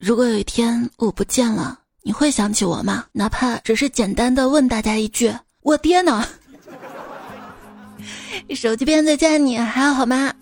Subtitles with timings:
[0.00, 3.04] 如果有一天我不见了，你会想起我吗？
[3.12, 5.30] 哪怕只是简单的问大家一句
[5.60, 6.26] ：“我爹呢？”
[8.56, 10.32] 手机边再见，你还好吗？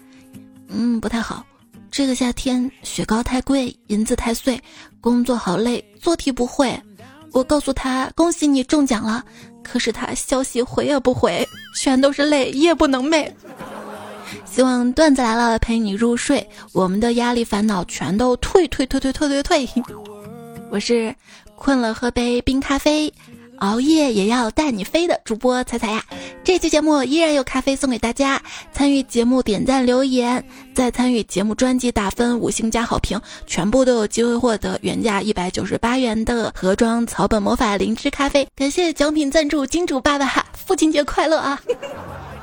[0.68, 1.44] 嗯，不太好。
[1.90, 4.62] 这个夏天雪糕太贵，银子太碎，
[5.00, 6.80] 工作好累，做题不会。
[7.32, 9.24] 我告诉他恭喜你中奖了，
[9.64, 11.44] 可是他消息回也不回，
[11.76, 13.28] 全都是泪，夜不能寐。
[14.58, 19.82] 希望段子来了陪你入睡，我们的压力烦恼全都退退退退退退退。
[20.68, 21.14] 我是
[21.54, 23.14] 困了喝杯冰咖啡。
[23.58, 26.04] 熬夜也要带你飞的主播彩彩呀，
[26.42, 28.42] 这期节目依然有咖啡送给大家。
[28.72, 30.44] 参与节目点赞留言，
[30.74, 38.44] 再参与节目专辑打分五星加好评，全部都有机会获得原价一百九十八元的盒装草本魔法灵芝咖啡。
[38.56, 41.60] 感谢奖品赞助金主爸爸，父亲节快乐啊！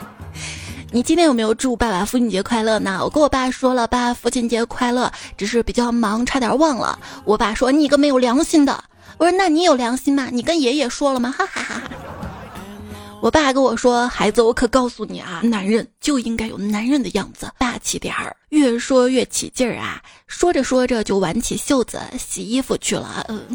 [0.96, 3.02] 你今天有没有祝爸爸父亲节快乐呢？
[3.04, 6.98] 我跟我爸说了，爸父亲节快乐，只是比较忙，差点忘了。
[7.26, 8.82] 我爸说你个没有良心的。
[9.18, 10.30] 我说：“那你有良心吗？
[10.32, 11.92] 你跟爷爷说了吗？”哈哈哈哈！
[13.22, 23.26] 我爸跟我说：“孩子，我可告诉你啊，男人就应该有男人的样子，霸气点儿。”越说越起劲儿啊，说着说着就挽起袖子洗衣服去了。
[23.28, 23.46] 嗯，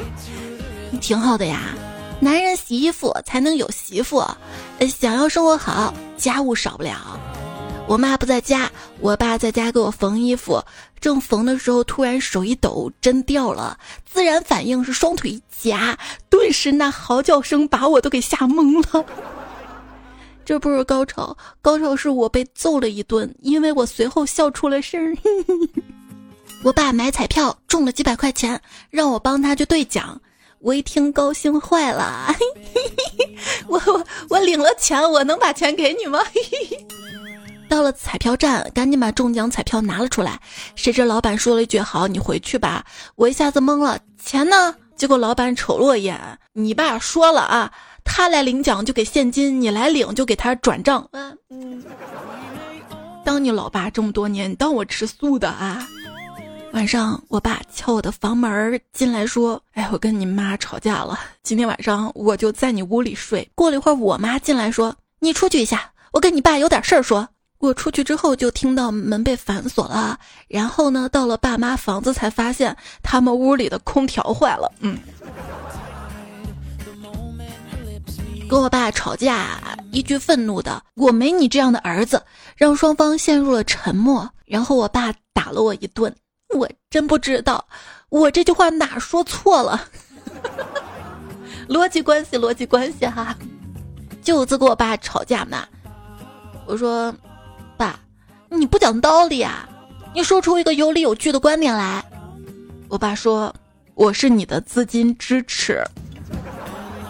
[1.00, 1.74] 挺好的呀，
[2.20, 4.22] 男人洗衣服才能有媳妇。
[4.90, 7.18] 想要生活好，家务少不了。
[7.88, 10.62] 我妈不在家，我爸在家给我缝衣服。
[11.00, 13.76] 正缝的时候，突然手一抖，针掉了。
[14.04, 15.98] 自然反应是双腿一夹，
[16.28, 19.04] 顿时那嚎叫声把我都给吓懵了。
[20.44, 25.16] 这不是高潮，高潮是我被揍了一顿，因为我随后笑出了声。
[26.62, 28.60] 我爸买彩票中了几百块钱，
[28.90, 30.20] 让我帮他去兑奖。
[30.60, 32.34] 我一听高兴坏了，
[33.66, 36.20] 我我我领了钱，我能把钱给你吗？
[37.68, 40.38] 到了彩票站，赶紧把中奖彩票拿了出来。
[40.74, 42.84] 谁知老板说了一句：“好，你回去吧。”
[43.16, 44.74] 我一下子懵了，钱呢？
[44.96, 46.20] 结果老板瞅了我一眼
[46.52, 47.72] ：“你爸说了啊，
[48.04, 51.08] 他来领奖就给现金，你来领就给他转账。”
[51.48, 51.82] 嗯，
[53.24, 55.86] 当你老爸这么多年，你当我吃素的啊。
[56.72, 67.28] 晚上，我爸敲我的房门进来说：“哎，我跟你妈吵架了， 今天晚上我就在你屋里睡。”过了一会儿，我妈进来说：“你出去一下，我跟你爸有点事儿说。”
[67.58, 74.72] 我出去之后就听到门被反锁了，然后呢，到了爸妈房子才发现他们屋里的空调坏了。
[74.80, 74.98] 嗯，
[78.48, 79.60] 跟我爸吵架，
[79.92, 82.22] 一句愤怒的“我没你这样的儿子”，
[82.56, 84.30] 让双方陷入了沉默。
[84.46, 86.12] 然后我爸打了我一顿，
[86.54, 87.64] 我真不知道
[88.08, 89.80] 我这句话哪说错了。
[91.68, 93.36] 逻辑关系，逻辑关系哈。
[94.22, 95.64] 舅子跟我爸吵架嘛，
[96.66, 97.14] 我说。
[97.76, 97.98] 爸，
[98.50, 99.66] 你不讲道理啊！
[100.14, 102.04] 你说出一个有理有据的观点来。
[102.88, 103.54] 我爸说
[103.94, 105.82] ：“我是你的资金支持。”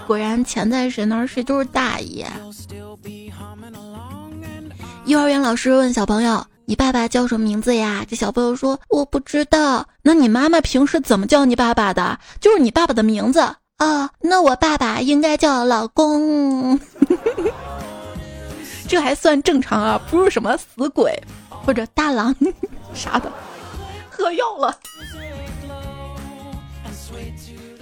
[0.06, 2.24] 果然，钱在谁那儿，谁就是大爷。
[5.06, 12.20] 幼儿园老师问小朋友：“你爸爸叫什么名字呀？”这小朋友说：“我不知道。”那你妈妈平时怎么叫你爸爸的？
[12.40, 13.40] 就是你爸爸的名字
[13.78, 14.10] 啊？
[14.20, 16.78] 那我爸爸应该叫老公。
[18.86, 22.32] 这还算正常啊，不是什么死鬼或者大郎
[22.94, 23.28] 啥的，
[24.08, 24.72] 喝药了。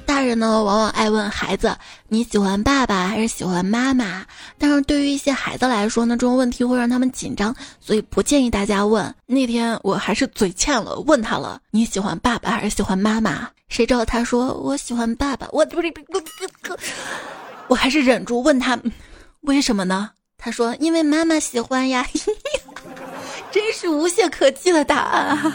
[0.08, 1.76] 大人呢，往往爱问孩子
[2.08, 4.24] 你喜欢爸爸还是喜欢妈妈，
[4.56, 9.14] 但是对于一些孩子来说呢，这种问题会让他们紧张，所以不建议大家问。
[9.26, 13.50] 那天我还是嘴欠了，问他了你喜欢爸爸还是喜欢妈妈？
[13.69, 15.92] 谁知道他说我喜欢爸爸，我不是，
[17.69, 18.80] 我还是忍住问他
[19.42, 20.08] 为什么呢？
[20.38, 22.06] 他说：“因为妈妈喜欢呀，
[23.52, 25.52] 真是无懈可击的答案。”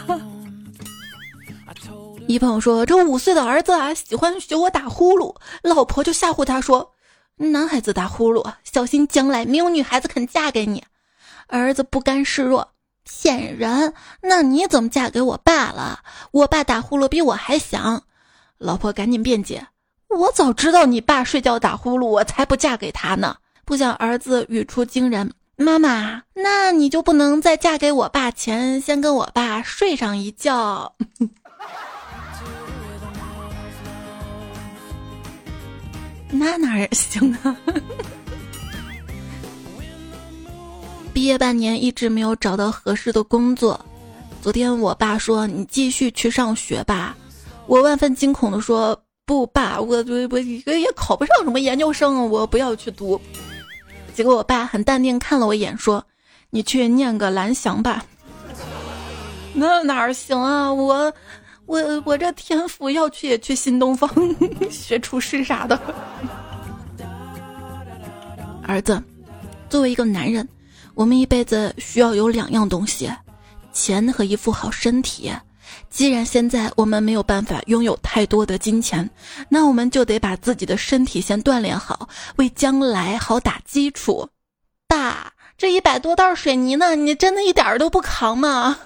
[2.26, 6.92] 一朋友说：“这五岁的儿子啊，喜欢学我打呼噜，老婆就吓唬他说
[7.36, 10.82] ：‘男孩子打呼噜，小心将来没有女孩子肯嫁给你。’
[11.48, 12.72] 儿子不甘示弱，
[13.04, 13.92] 骗人！
[14.22, 16.00] 那你怎么嫁给我爸了？
[16.30, 18.04] 我爸打呼噜比我还响。
[18.56, 19.68] 老婆赶紧辩解：
[20.08, 30.94] 我早知道你爸睡觉打呼噜，我才不嫁给他呢。”不想儿子语出惊人，妈妈，那你就不能在嫁给我爸前先跟我爸睡上一觉？
[36.36, 37.56] 那哪行啊？
[41.14, 43.78] 毕业半年一直没有找到合适的工作，
[44.42, 47.16] 昨天我爸说你继续去上学吧，
[47.66, 53.20] 我万分惊恐的说不，爸，我我我也考不上什么研究生啊，我不要去读。
[54.12, 56.04] 结果我爸很淡定看了我一眼，说
[56.50, 58.04] ：“你去念个蓝翔吧。”
[59.54, 60.72] 那哪儿行啊？
[60.72, 61.12] 我
[61.66, 64.08] 我我这天赋要去也去新东方
[64.70, 65.80] 学厨师啥的。
[68.62, 69.02] 儿子，
[69.68, 70.46] 作为一个男人，
[70.94, 73.10] 我们一辈子需要有两样东西：
[73.72, 75.32] 钱和一副好身体。
[75.90, 79.08] 既然现在我们没有办法拥有太多的金钱，
[79.48, 84.28] 那我们就得把自己的身体先锻炼好，为将来好打基础。
[84.86, 88.78] 爸，这一百多袋水泥呢，你真的一点儿都不扛吗？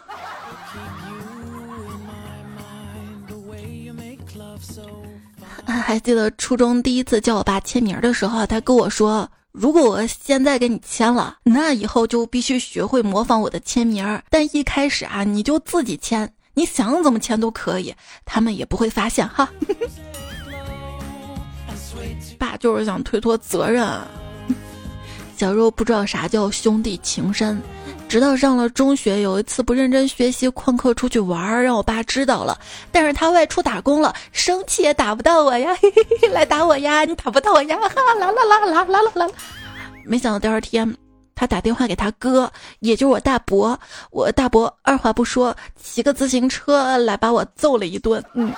[5.74, 14.22] 还记得初中第一次叫我爸签名的时候，他跟我说：“如果我现在给你签了，那以后就必须学会模仿我的签名。
[14.30, 17.94] 但一开始啊，你就自己签，你想怎么签都可以，
[18.24, 19.48] 他们也不会发现哈。
[22.38, 23.86] ”爸就是想推脱责任。
[25.36, 27.60] 小时候不知道啥叫兄弟情深。
[28.08, 32.58] 直到上了中学，有一次不认真学习，旷课出去玩儿，让我爸知道了。
[32.90, 39.28] 但是他外出打工了，生气也打不到我呀， 嘿嘿嘿，来打我呀，你打不到我呀，哈啦啦啦啦啦啦啦。
[40.06, 40.96] 没想到第二天，
[41.34, 42.50] 他打电话给他哥，
[42.80, 43.78] 也就是我大伯，
[44.10, 48.24] 我大伯二话不说，骑个自行车来把我揍了一顿。
[48.32, 48.50] 嗯。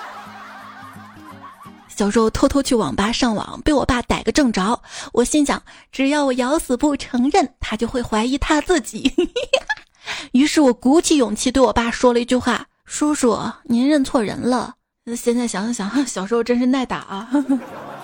[2.01, 4.81] 小时候偷偷去网吧上网，被我爸逮个正着。
[5.13, 5.61] 我心想，
[5.91, 9.13] 只要我咬死不承认，他就会怀疑他自己。
[10.33, 14.73] 于是我鼓起勇气对我爸说了一句话：“叔叔，您认错人了。”
[15.15, 17.29] 现在想想，小时候真是耐打啊！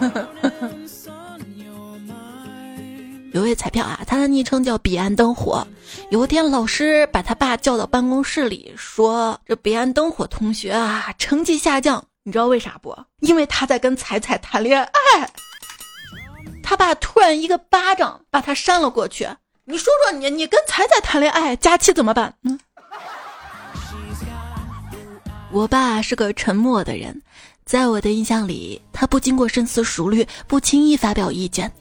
[3.33, 5.67] 有位彩票啊，他的昵称叫彼岸灯火。
[6.11, 12.93] 有一天，老师把他爸叫到办公室里，说：“这彼岸灯火同学啊，成绩下降。”你知道为啥不？
[13.21, 15.31] 因为他在跟彩彩谈恋爱。
[16.61, 19.25] 他爸突然一个巴掌把他扇了过去。
[19.63, 22.33] 你说说你，你跟彩彩谈恋爱，佳期怎么办？
[22.43, 22.59] 嗯。
[25.53, 27.21] 我爸是个沉默的人，
[27.63, 31.71] 在我的印象里，他不经过深思熟虑，不轻易发表意见。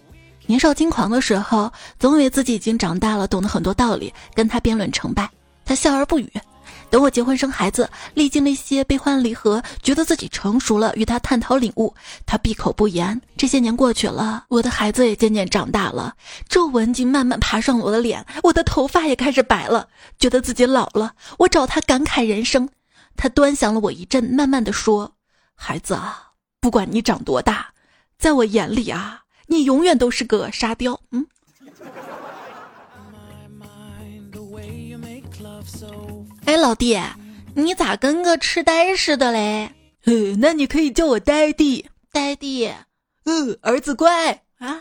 [0.46, 5.28] 年少轻狂的时候，总以为自己已经长大了，懂得很多道理，跟他辩论成败，
[5.64, 6.32] 他笑而不语。
[6.88, 11.94] 等我结婚生孩子，历经了一些悲欢离合，觉得自己成熟了，与他探讨领悟，
[12.25, 13.21] 他闭口不言。
[13.37, 16.15] 这些年过去了，我的孩子也渐渐长大了，
[16.49, 19.88] 皱纹竟慢慢爬上了我的脸，我的头发也开始白了，
[20.19, 21.12] 觉得自己老了。
[21.38, 22.69] 我找他感慨人生，
[23.17, 25.12] 他端详了我一阵，慢慢的说
[25.55, 26.31] ：“孩子啊，
[26.61, 27.67] 不管你长多大，
[28.19, 31.27] 在我眼里啊，你永远都是个沙雕。”嗯。
[36.46, 36.96] 哎，老弟，
[37.54, 39.69] 你咋跟个痴呆似的嘞？
[40.04, 42.72] 呃，那你可以叫我呆弟，呆弟。
[43.25, 44.81] 嗯，儿子乖啊。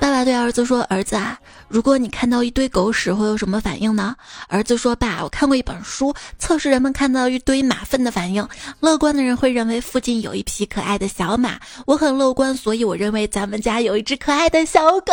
[0.00, 4.16] 爸爸对儿子说：“儿子啊，如果你看到一堆狗屎，会有什么反应呢？”
[4.48, 8.46] 儿子说：“爸，我看过一本书，测试人们看到一堆马粪的反应。
[8.80, 11.60] 乐观的人会认为附近有一匹可爱的小马。
[11.86, 15.12] 我很乐观，所以我认为咱们家有一只可爱的小狗。”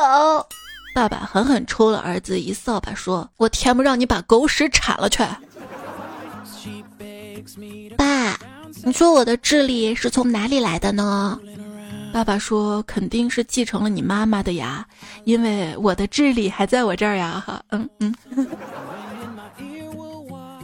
[0.93, 5.23] 爸爸狠狠抽了儿子一扫把，说：“我天不让你把狗屎铲了去！”
[7.97, 8.37] 爸，
[8.83, 11.39] 你说我的智力是从哪里来的呢？
[12.13, 14.85] 爸爸说：“肯定是继承了你妈妈的呀，
[15.23, 17.41] 因为我的智力还在我这儿呀。
[17.45, 18.15] ”哈，嗯嗯。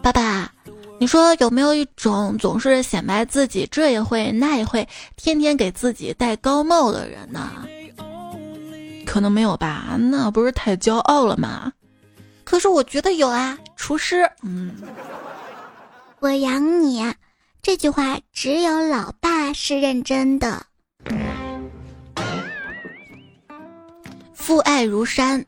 [0.03, 0.51] 爸爸，
[0.99, 4.87] 你说有没有一种总是显摆自己这也会那也会，
[5.17, 7.49] 天天给自己戴高帽的人呢？
[9.09, 11.73] 可能没有吧，那不是太骄傲了吗？
[12.43, 14.29] 可是我觉得有啊，厨师。
[14.43, 14.75] 嗯，
[16.19, 17.03] 我养你，
[17.59, 20.63] 这句话只有老爸是认真的。
[24.31, 25.43] 父爱如山，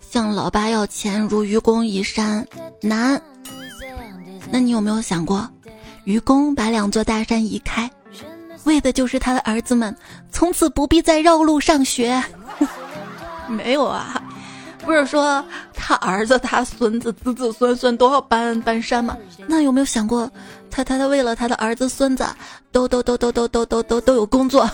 [0.00, 2.44] 向老爸要钱如愚公移山
[2.80, 3.22] 难。
[4.50, 5.48] 那你有没有想过，
[6.02, 7.88] 愚公把两座大山移开，
[8.64, 9.96] 为的就是他的儿子们
[10.32, 12.20] 从此不必再绕路上学。
[13.56, 14.20] 没有啊，
[14.84, 15.44] 不是说
[15.74, 19.16] 他儿子、他孙子、子子孙孙都要搬搬山吗？
[19.46, 20.30] 那有没有想过，
[20.70, 22.26] 他他他为了他的儿子、孙子，
[22.72, 24.68] 都都都都都都都都都有工作？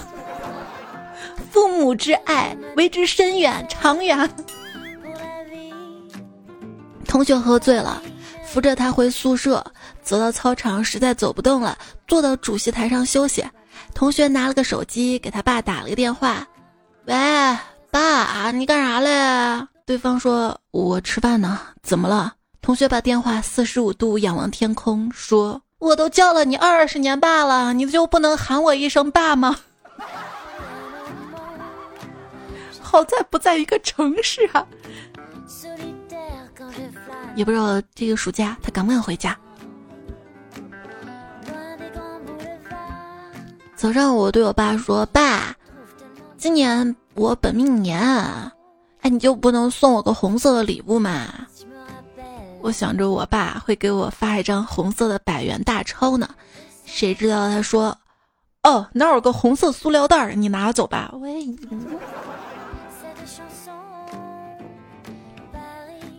[1.51, 4.31] 父母之爱为之深远长远。
[7.07, 8.01] 同学喝醉了，
[8.47, 9.65] 扶着他回宿舍，
[10.03, 13.45] 走到操场，实在走不动了，坐到主席台上休息。
[13.95, 16.47] 同学拿了个手机给他爸打了个电话，
[17.07, 17.15] 喂。
[17.91, 29.57] 爸，你干啥嘞？”对方说：“我吃饭呢，怎么了？”同学把电话四十五度仰望天空，说：“我都叫了你二十年爸了，你就不能喊我一声爸吗？”
[32.83, 34.67] 好在不在一个城市啊，
[37.35, 39.37] 也不知道这个暑假他敢不敢回家。
[43.77, 45.55] 早上我对我爸说：“爸，
[46.37, 48.01] 今年我本命年，
[49.01, 51.27] 哎，你就不能送我个红色的礼物吗？”
[52.63, 56.29] 我想着我爸会给我发一张红色的百元大钞呢，
[56.85, 57.97] 谁知道他说
[58.63, 61.13] ：“哦，那有个红色塑料袋，你拿走吧。”。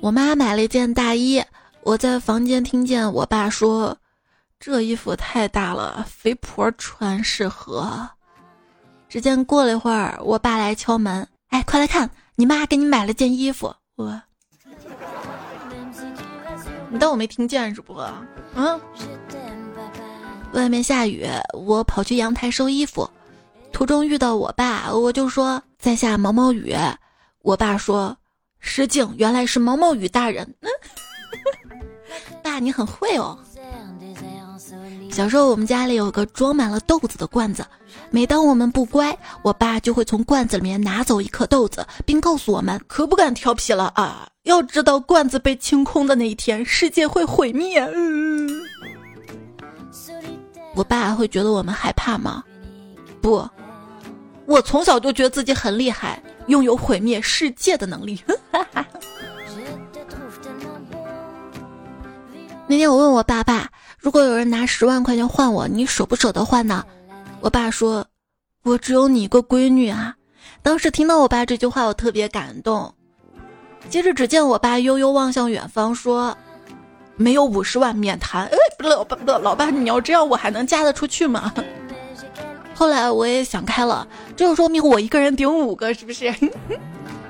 [0.02, 1.44] 我妈买了一件大衣，
[1.84, 3.98] 我在房间听见我爸说
[4.60, 8.10] ：“这衣服太大了，肥婆穿适合。”
[9.10, 14.22] 只见过了一会儿，我爸来敲门：“哎，快来看，你妈给你买了件衣服。”我，
[16.90, 18.00] 你当我没听见是不？
[18.54, 18.80] 嗯。
[20.54, 23.10] 外面下雨，我跑去阳台收衣服，
[23.72, 26.76] 途中遇到我爸，我就说在下毛毛雨。
[27.42, 28.16] 我爸说。
[28.62, 30.54] 失敬，原来是毛毛雨大人。
[32.44, 33.40] 爸，你很会哦。
[35.12, 37.66] 小时候我们家里有个装满了豆子的罐子，
[38.10, 44.28] 每当我们不乖，我爸就会从罐子里面拿走一颗豆子，并告诉我们可不敢调皮了啊！
[44.44, 47.82] 要知道罐子被清空的那一天，世界会毁灭。
[47.94, 48.50] 嗯，
[50.76, 52.44] 我爸会觉得我们害怕吗？
[53.22, 53.48] 不，
[54.46, 56.22] 我从小就觉得自己很厉害。
[56.48, 58.20] 拥有毁灭世界的能力。
[62.66, 63.70] 那天我问我爸爸，
[64.00, 66.86] 如果有人拿十万块钱换我，你舍不舍得换呢？
[67.42, 68.06] 我爸说
[68.64, 70.16] ：“我只有你一个闺女啊。”
[70.64, 72.94] 当时听到我爸这句话，我特别感动。
[73.90, 76.38] 接着，只见我爸悠悠望向远方，说
[77.18, 81.54] ：“没有五十万免谈。”哎，老爸，老爸，你要这样，我还能嫁得出去吗？
[82.74, 86.34] 后来我也想开了，这就说明我一个人顶五个，是不是？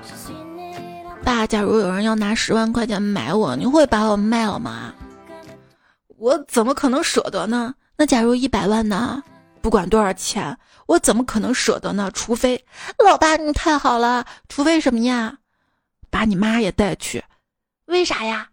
[1.26, 4.94] 爸，假如有人要拿十万块钱买我，你会把我卖了吗？
[6.20, 7.74] 我怎么可能舍得呢？
[7.96, 9.24] 那假如一百万呢？
[9.62, 12.12] 不管多少钱，我怎么可能舍得呢？
[12.14, 12.66] 除非，
[13.06, 15.38] 老爸你太好了，除非什么呀？
[16.10, 17.24] 把你妈也带去，
[17.86, 18.50] 为啥呀？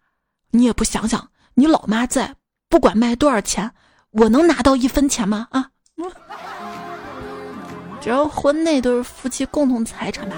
[0.52, 2.36] 你也不想想，你老妈在，
[2.68, 3.68] 不管卖多少钱，
[4.10, 5.48] 我能拿到一分钱吗？
[5.50, 5.70] 啊？
[8.00, 10.36] 只要婚内都是夫妻共同财产吧。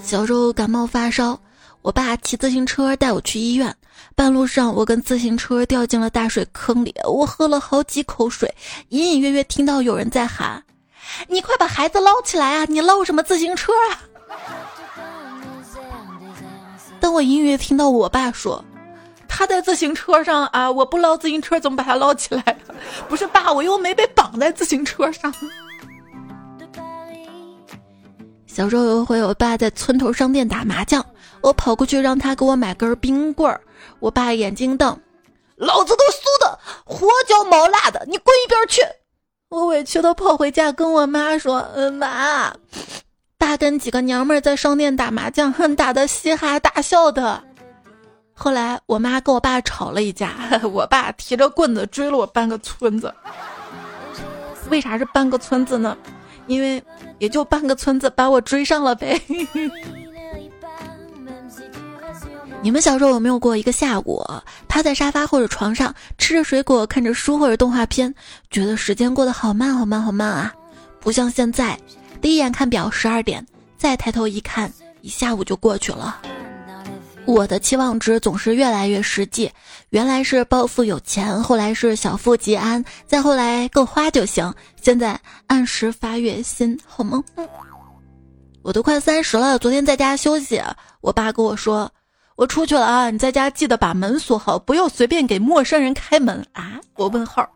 [0.00, 1.40] 小时候感冒发烧，
[1.82, 3.74] 我爸骑自行车带我去医院。
[4.20, 8.54] 半路上，我跟自行车掉进了大水坑里，我喝了好几口水，
[8.90, 10.62] 隐隐约约听到有人在喊
[11.26, 12.66] ：“你快把孩子捞起来啊！
[12.68, 13.96] 你捞什么自行车啊？”
[17.00, 18.62] 但我隐约听到我爸说。
[19.26, 20.70] 他在自行车上啊！
[20.70, 22.58] 我不捞自行车，怎么把他捞起来？
[23.08, 25.32] 不是爸，我又没被绑在自行车上。
[28.46, 31.02] 小时候有一回，我爸在村头商店打麻将，
[31.42, 33.60] 我跑过去让他给我买根冰棍儿。
[33.98, 34.98] 我爸眼睛瞪
[35.56, 38.82] ：“老子都酥的，活嚼毛辣的，你滚一边去！”
[39.50, 42.52] 我委屈的跑回家跟我妈说：“嗯，妈，
[43.36, 47.42] 爸跟几个娘们儿在商店打麻将，哼打的嘻哈大笑的。”
[48.32, 50.34] 后来我妈跟我爸吵了一架，
[50.72, 53.12] 我爸提着棍子追了我半个村子。
[54.70, 55.96] 为啥是半个村子呢？
[56.46, 56.82] 因为
[57.18, 59.20] 也就半个村子把我追上了呗。
[62.62, 64.22] 你们小时候有没有过一个下午，
[64.68, 68.14] 趴在沙发或者床上吃着水果，看着书或者动画片，
[68.50, 70.52] 觉得时间过得好慢好慢好慢啊？
[71.00, 71.78] 不像现在，
[72.20, 73.44] 第一眼看表十二点，
[73.78, 76.20] 再抬头一看，一下午就过去了。
[77.24, 79.50] 我的期望值总是越来越实际，
[79.88, 84.52] 原来是暴富有钱，后来是小富即安，再后来够花就行。
[84.82, 87.24] 现在按时发月薪，好吗？
[88.62, 90.60] 我都快三十了，昨天在家休息，
[91.00, 91.90] 我爸跟我说，
[92.40, 96.80] 我出去了啊，你在家记得把门锁好，不要随便给陌生人开门啊。
[96.96, 97.46] 我问号，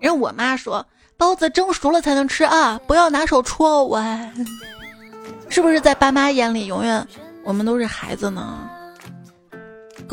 [0.00, 0.86] 然后我妈说，
[1.18, 4.02] 包子蒸熟了才能吃啊，不要拿手戳我。
[5.50, 7.06] 是不是在爸妈眼里，永远
[7.44, 8.66] 我们都是孩子呢？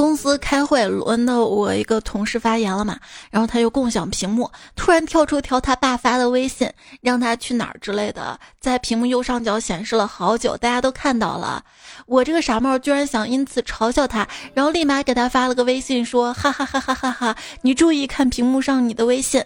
[0.01, 2.98] 公司开会，轮到我一个同事发言了嘛，
[3.29, 6.67] 然后他又共享屏幕，突然跳出条他爸发的微信，
[7.01, 11.63] 让他去哪儿之类的，在屏幕右上角显示了好久，大家都看到了。
[12.08, 17.36] 我这个傻帽居然想因此嘲笑他，然后立马给他发了个微信说：哈哈哈哈哈哈！
[17.62, 19.43] 你注意看屏幕上你的微信。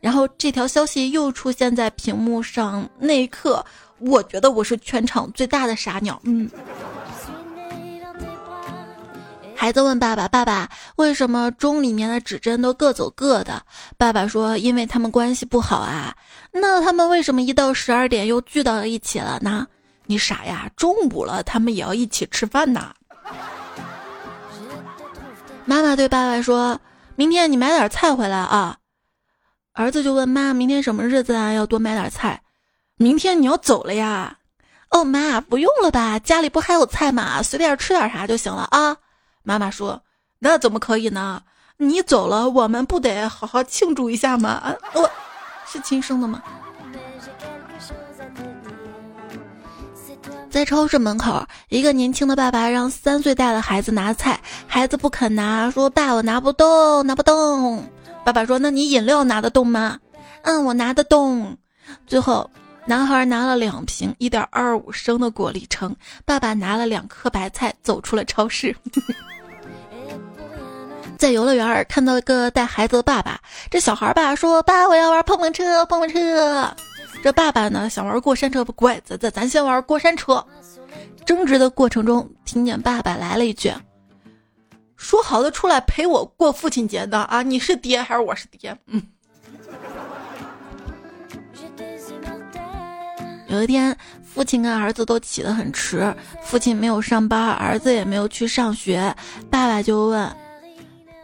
[0.00, 3.62] 然后这条消息又出现在屏幕上，那一刻，
[3.98, 6.18] 我觉得我是全场最大的傻鸟。
[6.24, 6.48] 嗯。
[9.60, 13.60] 孩子问爸爸：“爸爸，为什么钟里面的指针都各走各的？”
[13.98, 16.14] 爸爸说：“因为他们关系不好啊。”
[16.54, 19.66] 那他们为什么一到十二点又聚到一起了呢？
[20.06, 20.70] 你傻呀！
[20.76, 22.94] 中午了，他们也要一起吃饭呢。
[25.64, 26.80] 妈妈对爸爸说
[27.16, 28.76] ：“明天你买点菜回来啊。”
[29.74, 31.52] 儿子就问妈：“明天什么日子啊？
[31.52, 32.40] 要多买点菜。”
[32.96, 34.38] 明天你要走了呀？
[34.90, 36.20] 哦，妈，不用了吧？
[36.20, 37.42] 家里不还有菜吗？
[37.42, 38.96] 随便吃点啥就行了啊。
[39.42, 40.02] 妈妈说
[40.40, 41.42] ：“那怎么可以呢？
[41.76, 45.10] 你走了，我们不得好好庆祝一下吗？”啊我
[45.66, 46.42] 是亲生的吗？
[50.50, 57.84] 在超市门口，一个年轻的爸爸让三岁大的孩子拿菜，孩子不肯拿，说：“爸，我拿不动，拿不动。”
[58.24, 59.98] 爸爸说：“那你饮料拿得动吗
[60.42, 61.56] ？”“嗯，我拿得动。”
[62.06, 62.50] 最后。
[62.88, 68.74] 男孩拿了两瓶一点二五升的果粒橙，爸爸拿了两颗白菜走出了超市。
[71.18, 73.38] 在游乐园看到一个带孩子的爸爸，
[73.70, 76.74] 这小孩爸说：“爸，我要玩碰碰车，碰碰车。”
[77.22, 80.42] 这爸爸呢想玩过山车，不乖，咱咱咱先玩过山车。
[81.26, 83.70] 争执的过程中，听见爸爸来了一句
[84.96, 89.02] ：“说好的出来陪我过父亲节的啊，你是爹还是我是爹？”嗯。
[93.48, 99.14] 有一天，父亲跟儿子都起得很迟，父亲没有上班，儿子也没有去上学，
[99.50, 100.30] 爸爸就问：“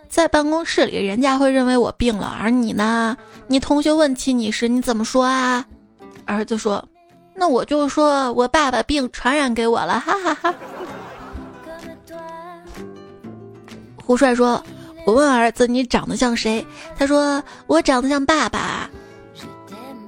[0.08, 3.14] 在办公室里，人家会认为我病了，而你呢？
[3.46, 5.62] 你同学问起你时，你怎么说啊？”
[6.24, 6.82] 儿子说
[7.36, 10.54] ：“那我就说我爸爸病传染给我了，哈哈哈。”
[14.02, 14.64] 胡帅说
[15.04, 16.66] ：“我问儿子你长得像谁？
[16.96, 18.88] 他说我长得像爸爸。”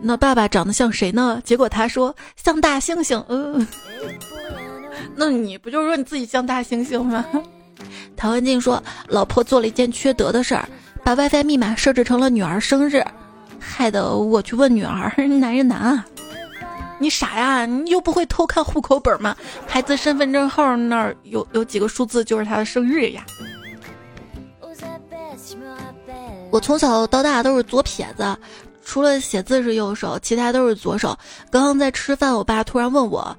[0.00, 1.40] 那爸爸长得像谁呢？
[1.44, 3.24] 结果他说像大猩猩。
[3.28, 3.66] 嗯，
[5.14, 7.24] 那你不就是说你自己像大猩猩吗？
[8.16, 10.68] 陶文静说，老婆做了一件缺德的事儿，
[11.04, 13.04] 把 WiFi 密码设置成了女儿生日，
[13.58, 16.06] 害得我去问女儿， 男人难啊，
[16.98, 17.66] 你傻呀？
[17.66, 19.36] 你又不会偷看户口本吗？
[19.66, 23.24] 孩子身份证号那儿有有几个数字就是他的生日呀。
[26.50, 28.24] 我从小到大都是左撇子。
[28.88, 31.08] 除了写字是右手，其他都是左手。
[31.50, 33.36] 刚刚在吃饭，我爸突然问我：“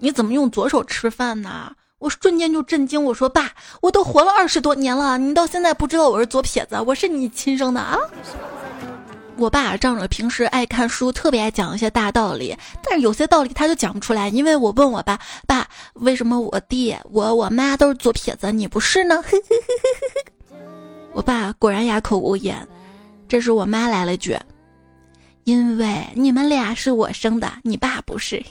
[0.00, 1.70] 你怎么用左手吃饭呢？”
[2.00, 6.80] 我瞬间就震惊，我说：“爸，我都活了二十多年了，你到现在不知道我是左撇子？
[6.86, 7.98] 我是你亲生的啊！”
[9.36, 19.22] 我爸仗着平时爱看书，特别爱讲一些大道理，但是有些道理他就讲不出来，因为我问我爸：“爸，为什么我弟、我、我妈都是左撇子，你不是呢？”
[21.12, 22.66] 我爸果然哑口无言。
[23.28, 24.34] 这时我妈来了句。
[25.48, 28.44] 因为你们俩是我生的，你爸不是。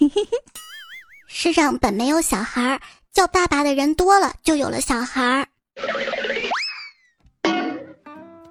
[1.30, 2.82] 世上本没有小孩儿，
[3.14, 5.48] 叫爸爸的人多了，就有了小孩儿。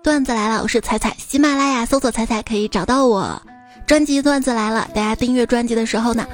[0.01, 3.43] 段子来了，我是彩彩，喜马拉雅搜索“彩彩”可以找到我。
[3.85, 6.25] 专辑段子来了，大家订阅专辑的时候呢？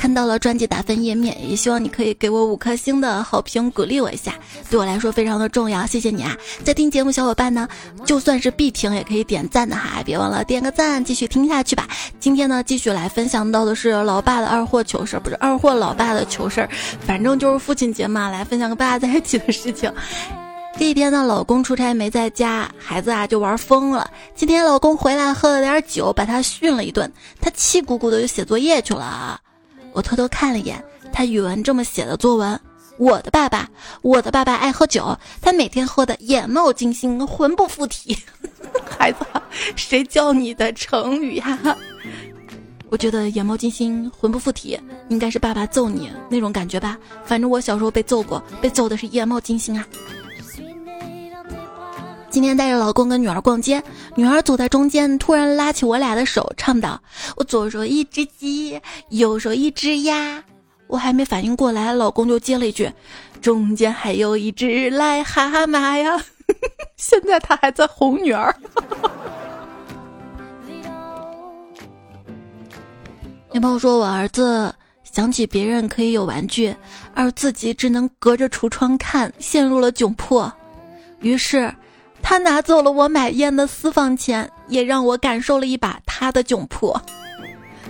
[0.00, 4.32] 看到了专辑打分页面，也希望你可以给我五颗星的好评，鼓励我一下，
[4.70, 6.34] 对我来说非常的重要，谢谢你啊！
[6.64, 7.68] 在听节目小伙伴呢，
[8.06, 11.86] 就算是必听也可以点赞的哈，别忘了点个赞，继续听下去吧。
[12.18, 16.70] 今天呢，继续来分享到的是老爸的二货糗事儿，不是二货老爸的糗事儿，
[17.04, 19.92] 反正就是父亲节嘛，来分享跟爸爸在一起的事情。
[20.78, 24.10] 这一天呢，老公出差没在家，孩子啊就玩疯了。
[24.34, 29.38] 今天老公回来喝了点酒，把他训了一顿，他气鼓鼓的就写作业去了。
[29.92, 32.58] 我偷偷看了一眼，他语文这么写的作文：
[32.98, 33.68] 我的爸爸，
[34.02, 38.16] 我的爸爸爱喝酒，他每天喝的眼冒金星，魂不附体。
[38.88, 39.18] 孩子，
[39.76, 41.58] 谁教你的成语呀？
[42.88, 46.98] 我觉得眼冒金星，魂不附体，应该是爸爸揍你那种感觉吧。
[47.24, 49.86] 反正我小时候被揍过，被揍的是眼冒金星啊。
[52.30, 53.82] 今天带着老公跟女儿逛街，
[54.14, 57.02] 女儿走在中间，突然拉起我俩的手，唱道
[57.36, 60.44] ：“我左手一只鸡，右手一只鸭。”
[60.86, 62.88] 我还没反应过来，老公就接了一句
[63.42, 66.24] ：“中间还有一只癞蛤蟆呀！”
[66.96, 68.54] 现在他还在哄女儿。
[73.52, 76.72] 女朋友说：“我儿子想起别人可以有玩具，
[77.12, 80.52] 而自己只能隔着橱窗看，陷入了窘迫。”
[81.20, 81.74] 于是。
[82.22, 87.00] 他拿走了我买烟的私房钱，也让我感受了一把他的窘迫。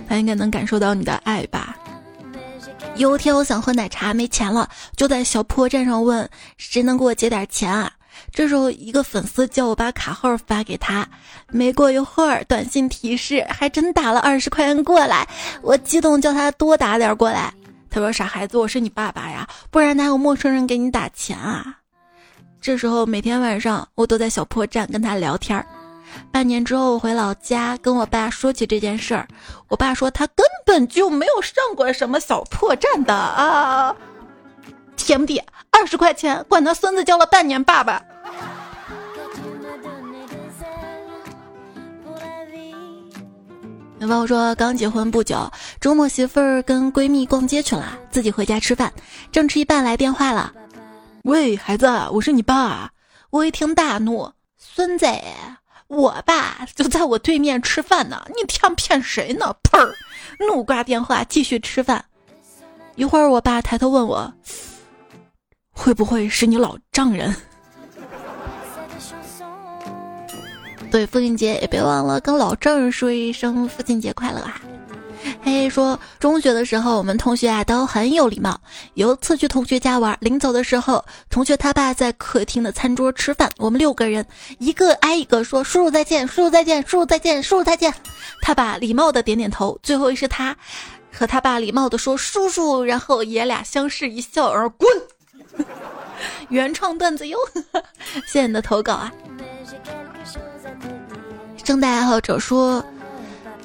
[0.09, 1.77] 他应该能感受到你的爱吧？
[2.97, 7.93] 有一天我想喝奶茶，没钱了，就在小破站上问谁能给我借点钱啊？
[8.33, 11.07] 这时候一个粉丝叫我把卡号发给他，
[11.49, 15.27] 没过一会儿短信提示还真打了二十块钱过来，
[15.63, 17.53] 我激动叫他多打点过来。
[17.89, 21.79] 他说：“傻孩子，我是你爸爸呀，不然哪有陌生人给你打钱啊？”
[22.61, 25.65] 这时候每天晚上我都在小破站跟他聊天儿。
[26.31, 29.27] 半年之后我回老家跟我爸说起这件事儿，
[29.69, 33.97] 我爸说他根本就没有上过什么小破站的啊！
[34.97, 38.03] 天不地，二十块钱管他孙子叫了半年爸爸。
[44.01, 48.93] 有朋友说刚结婚不久，周末媳妇儿跟闺蜜逛街去了，自己回家吃饭，
[49.31, 50.53] 正吃一半来电话了。
[51.25, 52.93] 喂，孩子，我是你爸。
[53.29, 55.07] 我一听大怒，孙子，
[55.87, 59.55] 我爸就在我对面吃饭呢，你想骗谁呢？
[59.63, 59.87] 砰！
[60.49, 62.03] 怒挂电话，继续吃饭。
[62.97, 64.33] 一会儿，我爸抬头问我，
[65.73, 67.37] 会不会是你老丈人？
[70.91, 74.61] 对，父亲节也别忘了跟老丈人说一声父亲节快乐啊！
[75.43, 78.61] 嘿，说中学的时候，我们同学啊都很有礼貌。
[78.95, 84.25] 有一次去同学家玩，临走的时候，同学他爸在客厅的餐桌吃饭，我们六个人
[84.59, 87.93] 一个挨一个说：“叔叔再见，叔叔再见，叔叔再见，叔叔再见。”
[88.43, 89.79] 他爸礼貌的点点头。
[89.83, 90.55] 最后是他
[91.13, 94.89] 和他爸礼貌的说：“叔叔。”然后爷俩相视一笑而滚。
[96.51, 97.39] 原创段子哟，
[98.27, 99.13] 谢谢你的投稿啊！
[101.65, 102.85] 圣诞爱好者说。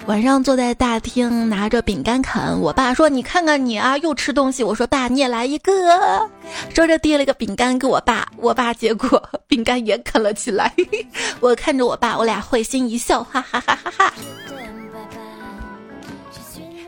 [0.08, 6.30] 晚上坐在大厅拿着饼干啃，我爸说：“你看看你啊，又吃东西。”我说：“爸，你也来一个。”
[6.74, 10.72] 说着递了一个饼干给我爸，我爸结果饼干也啃了起来。
[11.42, 14.14] 我看着我爸，我俩会心一笑，哈哈哈哈哈。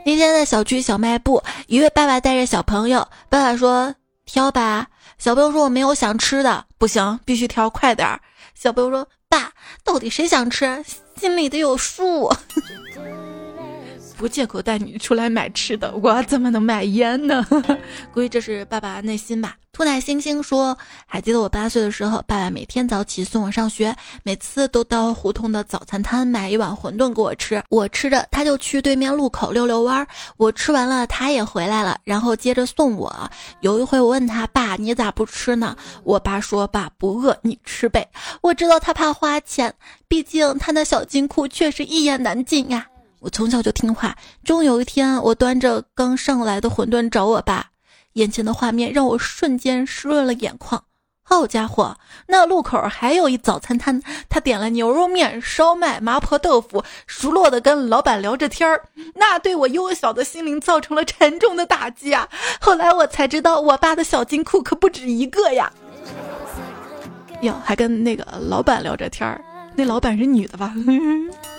[0.06, 8.22] 那天在小区小卖部，一位爸爸带着小朋友，爸爸说：“挑吧。”小朋友说：“我没有想吃的，不行，必须挑，快点儿。”
[8.54, 9.08] 小朋友说：“，
[9.88, 10.84] 到底谁想吃？
[11.16, 12.30] 心里得有数。
[14.18, 17.46] ”不借口带你出来买吃的，我怎么能买烟呢？
[18.12, 19.56] 估计这是爸爸内心吧。
[19.72, 20.76] 兔奶星星说
[21.06, 27.62] ：“还记得我八岁的时候，爸爸每天早起送我上学，每次都到胡同的早餐摊买一碗馄饨给我吃。
[27.70, 30.08] 我吃着，他就去对面路口溜溜弯儿。
[30.38, 33.30] 我吃完了，他也回来了，然后接着送我。
[33.62, 35.78] 有一回我问他爸，你咋不吃呢？
[36.04, 38.10] 我爸说爸不饿，你吃呗。
[38.42, 39.72] 我知道他怕花钱，
[40.08, 42.88] 毕竟他那小金库确实一言难尽呀。”
[43.20, 47.72] 我从小就听话，终有一天，我端着刚上来的馄饨找我爸，
[48.14, 50.84] 眼前的画面让我瞬间湿润了眼眶。
[51.24, 62.30] 好家伙，那路口还有一早餐摊，他点了牛肉面、烧麦、麻婆豆腐，熟络的跟老板聊着天儿，那对我幼小的心灵造成了沉重的打击啊！
[62.62, 65.70] 后来我才知道，我爸的小金库可不止一个呀。
[67.42, 69.44] 哟，还跟那个老板聊着天儿，
[69.76, 70.74] 那老板是女的吧？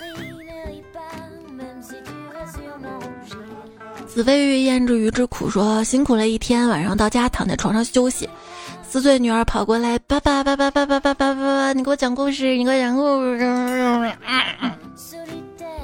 [4.18, 5.48] 子非鱼焉知鱼之苦？
[5.48, 8.28] 说辛苦了一天，晚上到家躺在床上休息，
[8.83, 14.12] 四岁女儿跑过来，爸爸爸爸爸爸爸爸爸爸，你给我讲故事，你给我讲故事。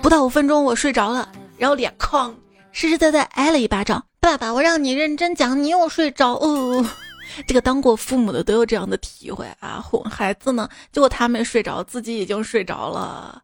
[0.02, 2.34] 不到五分钟，我睡着了，然后脸哐，
[2.72, 4.04] 实实在在挨了一巴掌。
[4.18, 6.32] 爸爸，我让你认真讲，你又睡着。
[6.32, 6.84] 哦，
[7.46, 13.40] 这个当过父母的都有这样的体会啊，哄孩子呢，结果他没睡着，自己已经睡着了。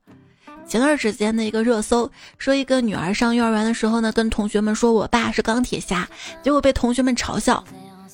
[0.70, 6.08] 前段时间的一个热搜说，一个女儿上幼儿园的时候呢，跟同学们说我爸是钢铁侠，
[6.44, 7.64] 结果被同学们嘲笑。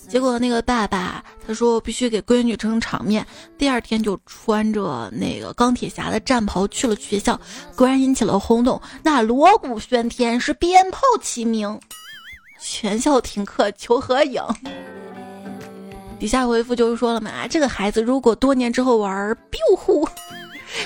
[0.08, 3.26] 结果那个爸爸他说必须给闺女撑场面，
[3.58, 7.38] 第二天就穿着那个钢铁侠的战袍去了学校，
[7.74, 11.78] 果然引起了轰动，那锣鼓喧天，是鞭炮齐鸣，
[12.58, 14.42] 全校停课求合影。
[16.18, 20.08] 底下回复就是说了嘛，这个孩子如果多年之后玩 biu 呼。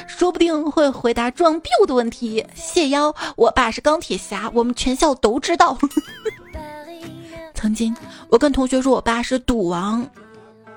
[0.07, 2.45] 说不定会回答装 biu 的问题。
[2.55, 5.77] 谢邀，我爸是钢铁侠，我们全校都知道。
[7.55, 7.95] 曾经，
[8.29, 10.07] 我跟同学说我爸是赌王。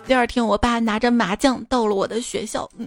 [0.06, 2.70] 第二天，我爸拿着麻将到了我的学校。
[2.78, 2.86] 嗯，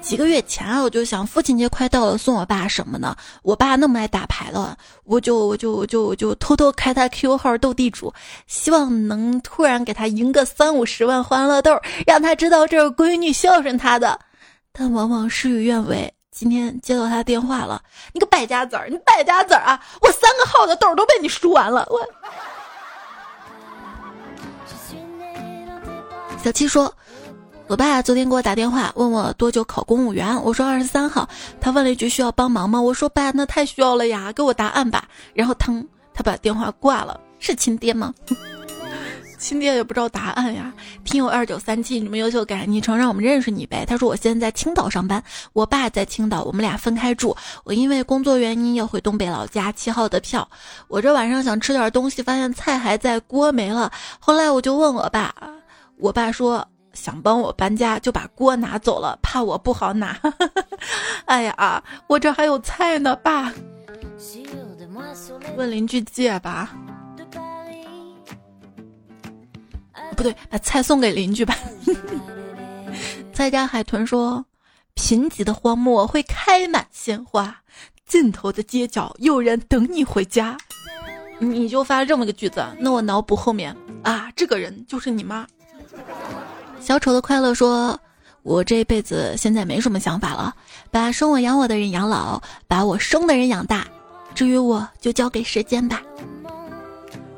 [0.00, 3.16] 几个月前啊，我就想父亲节快到了，送我爸什么呢？
[3.42, 8.14] 我爸那么爱打牌了，我就我就就就偷偷开他 Q 号斗地主，
[8.46, 14.20] 希望能突然给他赢个三五十万欢乐豆，让他知道这是闺女孝顺他的。
[14.78, 16.12] 但往往事与愿违。
[16.30, 19.80] 今天接到他电话了，你个败家子儿，你败家子儿啊！
[20.00, 21.84] 我三个号的豆都被你输完了。
[21.90, 22.00] 我
[26.40, 26.94] 小七说，
[27.66, 30.40] 我爸昨天给我打电话，问我多久考公务员。
[30.44, 31.28] 我说二十三号。
[31.60, 32.80] 他问了一句需要帮忙吗？
[32.80, 35.08] 我说爸，那太需要了呀，给我答案吧。
[35.34, 37.18] 然后腾，他把电话挂了。
[37.40, 38.14] 是亲爹吗？
[39.38, 40.72] 亲爹也不知道答案呀！
[41.04, 43.84] 听友二九三七，你们优秀改昵称，让我们认识你呗。
[43.86, 45.22] 他说我现在在青岛上班，
[45.52, 47.34] 我爸在青岛，我们俩分开住。
[47.64, 50.46] 我因为工作原因要回东北老家，七号的票。
[50.88, 53.90] 我这晚上想吃点东西，发现菜还在，锅没了。
[54.18, 55.32] 后来我就问我爸，
[55.98, 60.18] 我爸说想帮我搬家，就把锅拿走了，怕我不好拿。
[61.26, 63.52] 哎呀，我这还有菜呢，爸，
[65.56, 66.74] 问邻居借吧。
[70.16, 71.56] 不对，把菜送给邻居吧。
[73.32, 74.44] 在家海豚说
[74.94, 77.56] ：“贫瘠的荒漠会开满鲜花，
[78.04, 80.58] 尽头的街角有人等你回家。
[81.38, 85.46] 你就发这么个句子，那我脑补后面啊，这个人就是你妈。
[86.80, 87.96] 小丑的快乐说
[88.42, 90.52] ：“我这辈子现在没什么想法了，
[90.90, 93.86] 把生我养我的人养老，把我生的人养大，
[94.34, 96.02] 至于我就交给时间吧。”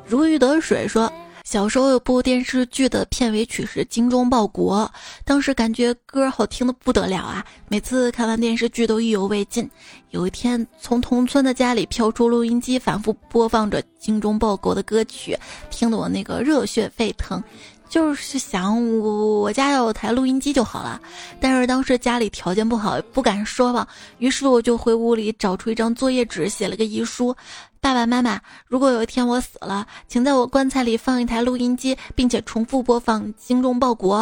[0.08, 1.12] 如鱼得水说。
[1.50, 4.88] 小时候有部电视剧的片尾曲是《精忠报国》，
[5.24, 7.44] 当时感觉歌好听的不得了啊！
[7.66, 9.68] 每次看完电视剧都意犹未尽。
[10.10, 15.36] 有一天，从同村的家里飘出录音机，反复播放着《精忠报国》的歌曲，
[15.70, 17.42] 听得我那个热血沸腾。
[17.90, 21.00] 就是想我我家要有台录音机就好了，
[21.40, 23.86] 但是当时家里条件不好，不敢说吧。
[24.18, 27.36] 于是我就回屋里找出一张作业纸，写了个遗书：
[27.80, 34.20] 爸爸妈妈，如果有一天我死了，请在我棺材里放一台录音机，并且重复播放《精忠报国》。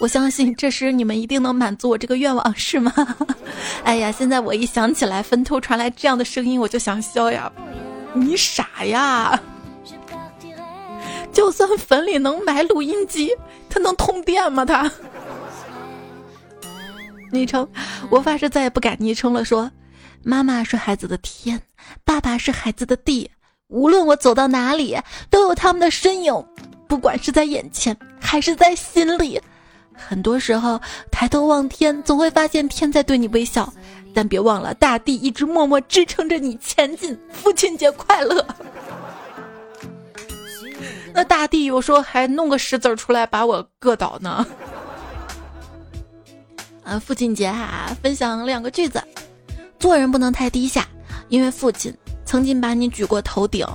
[0.00, 2.92] 我相信这时你们一定能满足我这个愿望，是吗？
[3.84, 7.52] 哎呀，现在我一想起来坟头传来这样的声音，我就想笑呀。
[8.14, 9.38] 你傻呀！
[11.32, 13.30] 就算坟里能埋录音机，
[13.68, 14.64] 它能通电吗？
[14.64, 14.90] 它。
[17.32, 17.66] 昵称，
[18.10, 19.42] 我发誓再也不改昵称了。
[19.44, 19.70] 说，
[20.22, 21.60] 妈妈是孩子的天，
[22.04, 23.30] 爸爸是孩子的地，
[23.68, 24.98] 无论我走到哪里，
[25.30, 26.44] 都有他们的身影，
[26.86, 29.40] 不管是在眼前还是在心里。
[29.94, 30.78] 很多时候，
[31.10, 33.72] 抬头望天，总会发现天在对你微笑，
[34.12, 37.18] 但别忘了，大地一直默默支撑着你前进。
[37.30, 38.46] 父亲节快乐！
[41.14, 44.46] 那大地有时候还弄个石子出来把我硌倒呢。
[46.84, 49.02] 啊， 父亲节哈，分享两个句子：
[49.78, 50.86] 做人不能太低下，
[51.28, 51.94] 因为父亲
[52.24, 53.66] 曾经把你举过头顶。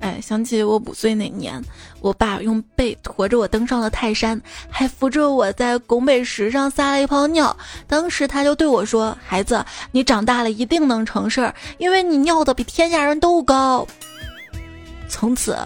[0.00, 1.62] 哎，想起我五岁那年，
[2.00, 7.54] 我爸用背驮着我登上了泰山，还扶着我在拱北石上撒了一泡尿。
[7.86, 13.86] 当时他就对我说：“孩子，你长大了一定能成事儿，因为你尿的比天下人都高。”
[15.10, 15.58] 从此，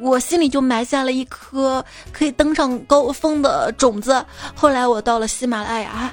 [0.00, 4.24] 我心里就埋下了一颗可以登上高峰的种子。
[4.54, 6.12] 后来我到了喜马拉雅。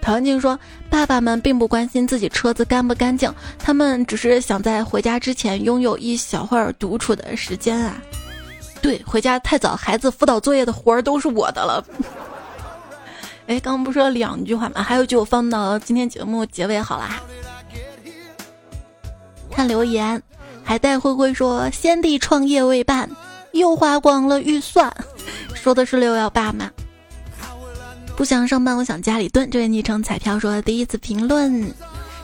[0.00, 0.58] 唐静说
[0.90, 7.96] ：“爸爸们并不关心自己车子干不干净，他们只是想在回家之前拥有一小会儿独处的时间啊。”
[8.82, 11.84] 对，回家太早，孩子辅导作业的活儿都是我的了。
[13.46, 14.82] 哎，刚刚不说两句话吗？
[14.82, 17.20] 还有一句我放到今天节目结尾好啦。
[19.52, 20.20] 看留言。
[20.64, 23.08] 还带灰灰说：“先帝创业未半，
[23.52, 24.92] 又花光了预算。
[25.54, 26.70] ”说的是六幺八吗？
[28.16, 29.50] 不想上班，我想家里蹲。
[29.50, 31.72] 这位昵称彩票说：“第一次评论，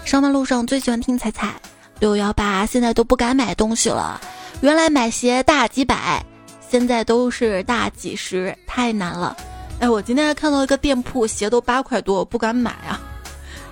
[0.05, 1.55] 上班路上最喜欢听彩彩。
[1.99, 4.21] 六幺八现在都不敢买东西了，
[4.61, 6.25] 原来买鞋大几百，
[6.71, 9.37] 现在都是大几十，太难了。
[9.81, 13.01] 哎，我今天还看到一个店铺，鞋都八块多，不敢买啊。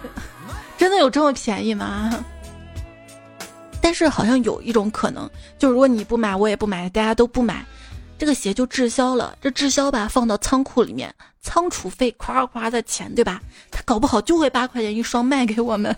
[0.77, 2.13] 真的有这么便宜吗？”
[3.87, 7.65] 但是好像有一种可能，就如果你不买，我也不买，大家都不买，
[8.19, 9.39] 这个鞋就滞销了。
[9.41, 13.41] 这滞销吧，放到仓库里面，仓储费夸夸的钱，对吧？
[13.71, 15.97] 他搞不好就会八块钱一双卖给我们，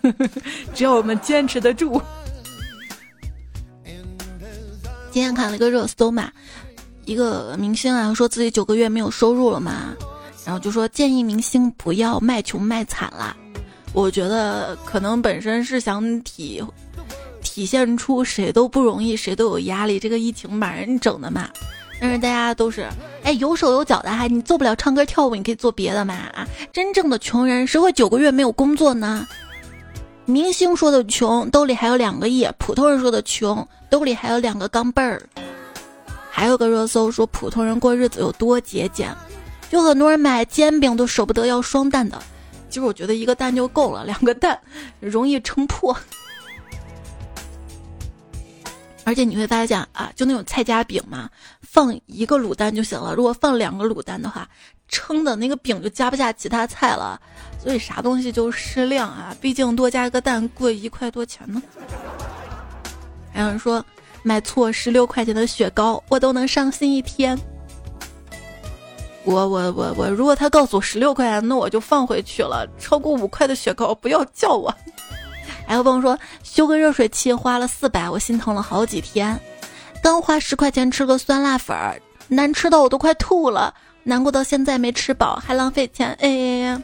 [0.74, 1.98] 只要我们坚持得住。
[5.10, 6.30] 今天看了一个热搜嘛，
[7.06, 9.96] 一个明星啊说自己九个月没有收入了嘛，
[10.44, 13.34] 然后就说建议明星不要卖穷卖惨啦。
[13.94, 16.62] 我觉得可能本身是想体。
[17.58, 19.98] 体现出谁都不容易，谁都有压力。
[19.98, 21.48] 这个疫情把人整的嘛，
[22.00, 22.86] 但是大家都是
[23.24, 26.46] 哎有手有脚的哈，你做不了唱歌跳舞，你可以做别的嘛啊！
[26.72, 29.26] 真正的穷人谁会九个月没有工作呢？
[30.24, 35.20] 明星说的穷，兜里还有两个亿；普通人说的穷，兜里还有两个钢镚儿。
[36.30, 39.12] 还有个热搜说普通人过日子有多节俭，
[39.68, 42.22] 就很多人买煎饼都舍不得要双蛋的。
[42.68, 44.56] 其实我觉得一个蛋就够了，两个蛋
[45.00, 45.96] 容易撑破。
[49.08, 51.30] 而且你会发现啊，就那种菜夹饼嘛，
[51.62, 53.14] 放一个卤蛋就行了。
[53.14, 54.46] 如果放两个卤蛋的话，
[54.86, 57.18] 撑的那个饼就夹不下其他菜了。
[57.58, 61.62] 所以啥东西就适量啊，毕竟多加一个蛋贵一块多钱呢。
[63.32, 63.82] 还有人说
[64.22, 67.38] 买错十六块钱的雪糕，我都能伤心一天。
[69.24, 72.68] 我我我我，如果他告诉我十六块钱，那我就放回去了。
[72.78, 74.70] 超过五块的雪糕不要叫我。
[75.68, 79.38] 还有朋友说修个热水器花了四百，我心疼了好几天。
[80.02, 86.16] 刚花十块钱吃个酸辣粉儿，难吃到我都快吐了，难过到现在没吃饱还浪费钱。
[86.22, 86.82] 哎呀！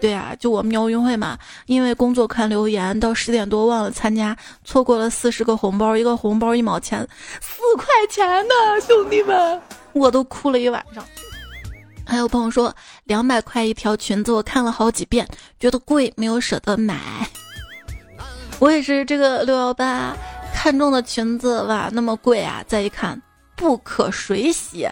[0.00, 7.06] 对啊，就我们奥运会嘛，因为工作看留言到十点多忘了参加，错过了四十个红包，一个红包一毛钱，
[7.40, 9.60] 四块钱呢，兄弟们，
[9.92, 11.04] 我都哭了一晚上。
[12.04, 15.28] 还有朋友说两百块一条裙子，我看了好几遍，
[15.60, 16.98] 觉得贵，没有舍得买。
[18.60, 20.14] 我也是这个六幺八
[20.54, 22.62] 看中的裙子哇，那么贵啊！
[22.68, 23.20] 再一看，
[23.56, 24.86] 不可水洗。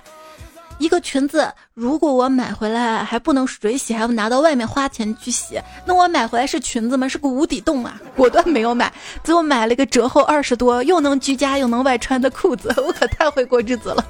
[0.78, 7.06] 一个裙子，如果我买回来还不能水洗，还要拿到外面花钱去洗，那我买回来是裙子吗？
[7.06, 8.00] 是个无底洞啊！
[8.16, 8.90] 果断没有买，
[9.22, 14.02] 最后买了一个折后二十多，又能居家又能外穿的裤子，我可太会过日子了。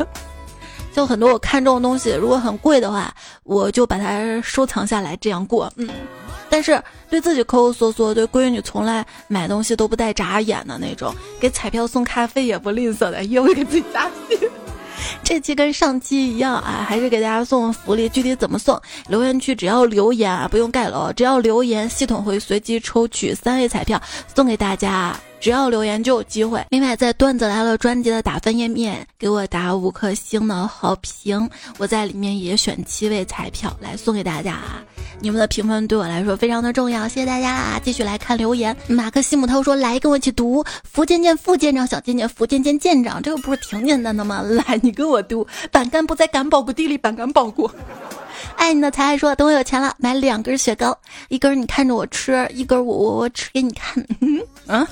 [0.95, 5.73] 就很多我看中的东西，如果很贵的话，我就把它收藏下来，这样过。
[5.77, 5.89] 嗯，
[6.49, 14.39] 但是对自己抠抠缩缩，对闺女从来买东西都不带眨眼的那种，给彩票送咖啡也不吝啬的，也会给自己加戏。
[15.23, 18.09] 这期跟上期一样啊，还是给大家送福利。
[18.09, 18.81] 具体怎么送？
[19.09, 24.01] 留言区只要留言啊，不用盖楼，只要留言，系统会随机抽取三位彩票
[24.35, 25.19] 送给大家。
[25.41, 26.65] 只要留言就有机会。
[26.71, 31.49] 另外，在段子来了专辑的打分页面，给我打五颗星的好评，
[31.79, 34.83] 我在里面也选七位彩票来送给大家啊。
[35.21, 37.81] 你们的评分对我来说非常的重要，谢谢大家啦！
[37.83, 44.43] 继续来看留言，马克西姆涛说：“来跟我一起读，福建舰副舰长，小贱贱，福建舰舰长，这个不是挺简单的吗？
[44.43, 47.69] 来，你跟我读，板干不在干包谷地里，板干包谷。
[48.55, 50.97] 爱你的才爱说，等我有钱了，买两根雪糕，
[51.29, 54.07] 一根你看着我吃，一根我我我吃给你看。
[54.67, 54.87] 嗯。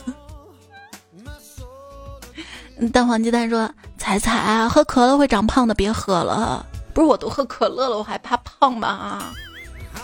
[2.93, 6.65] 蛋黄鸡蛋说：“彩彩喝可乐会长胖的，别喝了。
[6.93, 9.25] 不是我都喝可乐了，我还怕胖吗？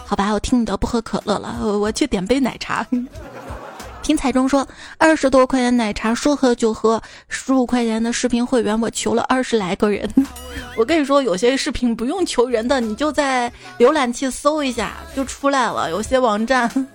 [0.07, 2.87] 好吧，我听你的，不喝可乐了，我去点杯奶茶。
[4.03, 4.67] ”听彩中说
[4.99, 10.11] ：“二十多块钱奶茶说喝就喝，十五块钱的视频会员我求了二十来个人。
[10.77, 15.91] 我跟你说，有些视频不用求人的，你就在浏览器搜一下就出来了。
[15.91, 16.69] 有些网站。”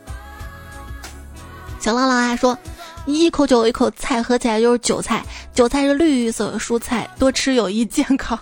[1.80, 2.58] 小浪浪还说。
[3.08, 5.24] 一口酒一口菜，合起来就是韭菜。
[5.54, 8.38] 韭菜是绿色蔬菜，多吃有益健康。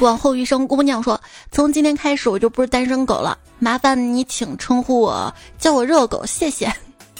[0.00, 1.18] 往后余生姑娘说
[1.50, 3.36] ：“从今天开始，我就不是单身狗了。
[3.58, 6.70] 麻烦你请称呼我，叫我热狗，谢谢。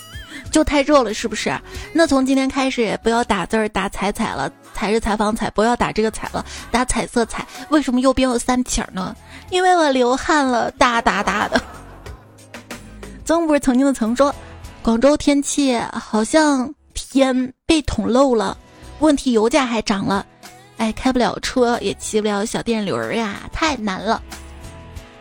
[0.52, 1.58] 就太热了，是不是？
[1.94, 7.46] 那从今天开始也不要打字儿打彩彩了，彩是采访彩，不要打这个彩了，打彩色彩。
[7.70, 9.16] 为什么右边有三撇呢？
[9.48, 11.58] 因为我流汗了，哒哒哒的。
[13.24, 14.34] 曾不是曾经的曾说。”
[14.86, 18.56] 广州天气好像天被捅漏了，
[19.00, 20.24] 问题油价还涨了，
[20.76, 24.22] 哎，开不了车也骑不了小电驴儿呀，太难了。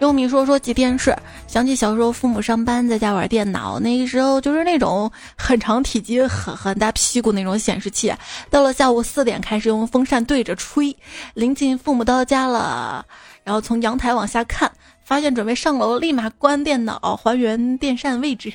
[0.01, 8.13] 优米说说起电视，想起小时候父母上班在家玩电脑，那个时候就是那种很长体积、很很大屁股那种显示器，
[8.51, 10.95] 到了下午四点开始用风扇对着吹，
[11.34, 13.04] 临近父母到家了，
[13.43, 14.71] 然后从阳台往下看，
[15.04, 18.54] 发现准备上楼，立马关电脑，还原电扇位置。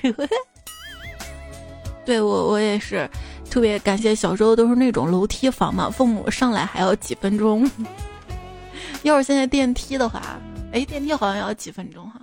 [2.04, 3.08] 对我，我也是
[3.50, 7.70] 特别感谢小时候都是那种楼梯房嘛，父母上来还要几分钟。
[9.02, 10.20] 要是现在电梯的话，
[10.72, 12.20] 哎，电梯好像要几分钟哈。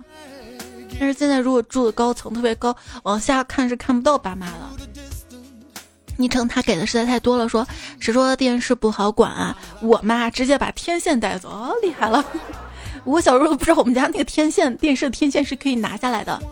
[1.00, 5.02] 但是现在如果住的高层特别高，往下看是看不到爸妈的。
[6.16, 7.64] 昵称他给的实在太多了，说
[8.00, 9.56] 谁说电视不好管啊？
[9.80, 12.24] 我妈直接把天线带走，哦厉害了。
[13.04, 16.42] 我小时候不知道我们家那个天线电视天线是可以拿下来的。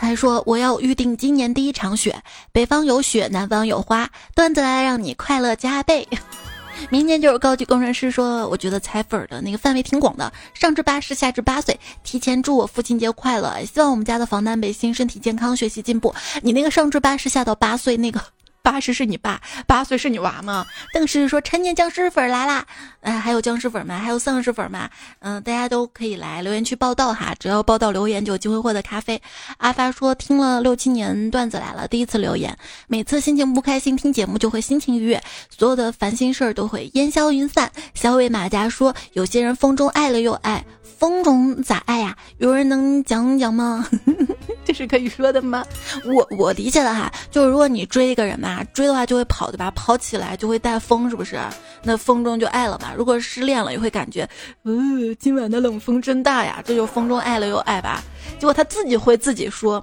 [0.00, 2.16] 他还说：“我要预定今年第一场雪，
[2.52, 6.06] 北方有雪，南方有花，段子来让你快乐加倍。
[6.88, 8.08] 明年就是高级工程师。
[8.08, 11.78] 说我觉得彩粉的那个范围挺广的，上至八十，下至八岁。
[12.04, 16.14] 提前祝我父亲节快乐，希望我们家的防弹背心身体健康，学习进步。
[16.42, 18.22] 你那个上至八十，下到八岁那个。”
[18.68, 20.66] 八十是你爸，八岁是你娃吗？
[20.92, 22.66] 邓诗说：“陈年僵尸粉来啦！
[23.00, 23.98] 哎，还有僵尸粉吗？
[23.98, 24.90] 还有丧尸粉吗？
[25.20, 29.22] 嗯，大家都可以来留言区报道哈，只要报道留言就有机会获得咖啡。”
[29.56, 32.54] 阿发说：“听了六七年段子来了，第一次留言。
[32.88, 42.14] 每次心情不开心，听节目就会心情愉悦，所有的烦心事儿都会烟消云散。”小尾马甲说：“有些人风中爱了又爱，风中咋爱呀？
[42.36, 43.88] 有人能讲讲吗？
[44.68, 45.64] 这是可以说的吗？
[46.04, 49.70] 我我理解的哈，就是如果你追一个人嘛。”追的话就会跑，对吧？
[49.70, 51.40] 跑起来就会带风，是不是？
[51.82, 52.92] 那风中就爱了嘛。
[52.94, 54.28] 如果失恋了，也会感觉，
[54.64, 54.74] 呃，
[55.18, 56.62] 今晚的冷风真大呀。
[56.66, 58.02] 这就风中爱了又爱吧。
[58.38, 59.82] 结果他自己会自己说，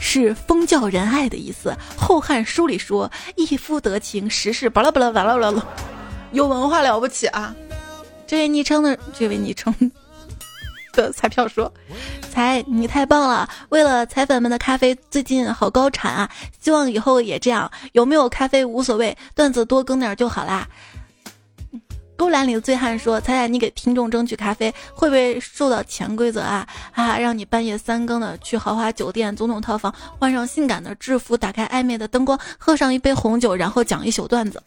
[0.00, 1.70] 是风叫人爱的意思。
[1.96, 5.64] 《后汉书》里说，一夫得情，十世巴拉巴拉巴拉巴拉，
[6.32, 7.54] 有文化了不起啊！
[8.26, 9.72] 这位昵称的，这位昵称。
[10.96, 11.72] 的彩票说
[12.32, 13.48] ：“彩，你太棒了！
[13.68, 16.28] 为了彩粉们的咖啡，最近好高产啊！
[16.60, 17.70] 希望以后也这样。
[17.92, 20.66] 有没有咖啡无所谓，段子多更点就好啦。”
[22.18, 26.66] 勾栏里的醉汉说：“彩彩，你给听众争取咖啡，会不会受到潜规则啊？
[26.92, 34.62] 啊，让你半夜三更的去豪华酒店、总统套房，换上性感的制服，打开暧昧的灯光，喝上一杯红酒，然后讲一宿段子。”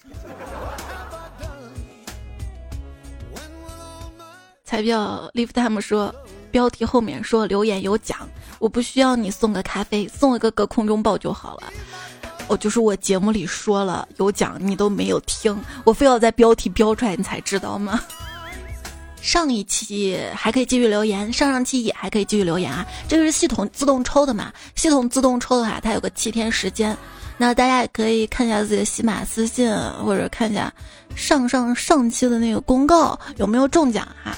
[4.69, 6.13] 彩票 live time 说，
[6.51, 8.19] 标题后面说留言有奖，
[8.59, 11.73] 我不需要你送个咖啡，送一个隔空拥抱就好了。
[12.47, 17.99] 哦，就是我节目里说了有奖，你都没有听，我非要在标题标出来，你才知道吗？
[19.23, 22.85] 上一期还可以继续留言，上上期也还可以继续留言啊。
[23.07, 24.53] 这个是系统自动抽的嘛？
[24.75, 26.95] 系统自动抽的话，它有个七天时间。
[27.39, 30.71] 那大家也可以看一下自己的喜马私信，或者看一下
[31.15, 34.37] 上上上期的那个公告有没有中奖哈。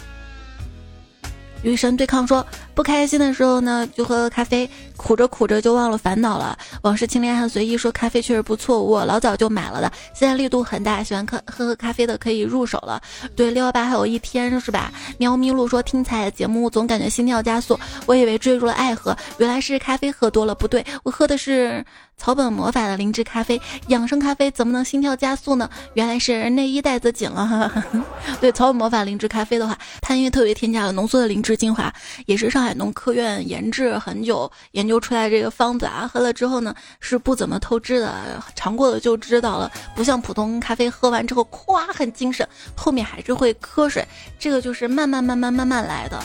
[1.63, 6.57] 与神对抗说，不开心的时候呢，就喝咖啡，苦着苦着就忘了烦恼了。
[6.81, 13.01] 往事清莲很随意说，咖啡确实不错，我老早就买了的，现在力度很大，喜欢喝喝喝咖啡的可以入手了。
[13.35, 14.91] 对，六幺八还有一天是吧？
[15.17, 21.85] 喵咪路说，听彩节目总感觉心跳加速，我以为坠入了爱河，原来是咖啡喝多了，不对，我喝的是。
[22.21, 25.67] 草本魔法的灵芝咖啡，养生咖啡怎么能心跳加速呢？
[25.95, 27.83] 原来是内衣带子紧了。
[28.39, 31.91] 对，草本魔法灵芝咖啡的话，它因为特别添加了浓缩的灵芝精华，
[32.27, 36.07] 也是上海农科院研制很久研究出来这个方子啊。
[36.13, 39.71] 喝了之后呢，是不怎么透支的，尝过了就知道了。
[39.95, 44.07] 不像普通咖啡，喝完之后咵很精神，后面还是会瞌睡。
[44.37, 46.21] 这个就是慢慢慢慢慢慢来的，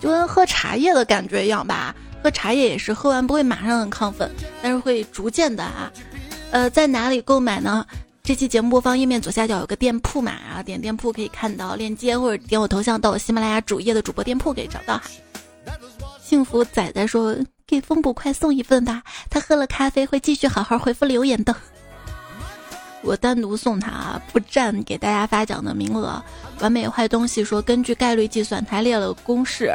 [0.00, 1.94] 就跟喝茶叶的感觉一样吧。
[2.22, 4.30] 喝茶叶也是，喝完不会马上很亢奋，
[4.62, 5.92] 但是会逐渐的啊。
[6.50, 7.86] 呃，在哪里购买呢？
[8.22, 15.04] 这期节目播放页面左下角有个店铺嘛，然后点店铺可以看到链接，或者点我头像到我喜马拉雅主页的主播店铺可以找到哈。
[16.22, 17.34] 幸福仔仔说
[17.66, 21.54] 给风捕快送一份吧，他喝了咖啡会继续好好回复留言的。
[23.02, 26.22] 我单独送他啊，不占给大家发奖的名额。
[26.60, 29.72] 完美坏东西说根据概率计算，他列了公式。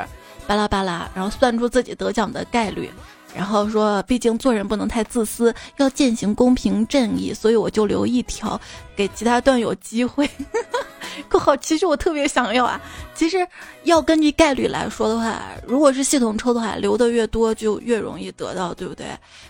[0.48, 2.90] 巴拉巴拉，然后算出自己得奖的概率，
[3.36, 8.60] 然后说，毕竟做人不能太自私，要践行公平正义，所以我就留一条，
[8.96, 10.30] 给其他段友机会。
[11.30, 12.82] 括号，其实我特别想要啊，
[13.14, 13.48] 其实
[13.84, 19.06] 要根据概率来说的话，如果是系统抽的话，留的越多就越容易得到，对不对？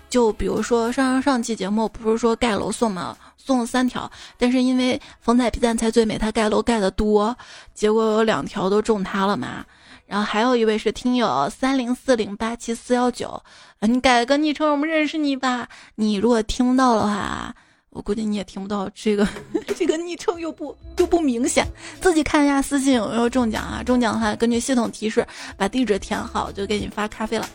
[0.09, 3.15] 就比如说上上上期节目不是说盖楼送吗？
[3.37, 7.35] 送了三条，但是因为风采皮蛋才最美，他盖楼盖的多，
[7.73, 9.65] 结果有两条都中他了嘛。
[10.05, 13.41] 然后还有一位是听友三零四零八七四幺九，
[13.81, 15.67] 你改个昵称，我们认识你吧。
[15.95, 17.55] 你如果听到的话，
[17.89, 19.27] 我估计你也听不到这个
[19.75, 21.65] 这个昵称又不又不明显，
[22.01, 23.81] 自己看一下私信有没有中奖啊？
[23.83, 25.25] 中奖的话，根据系统提示
[25.57, 27.47] 把地址填好，就给你发咖啡了。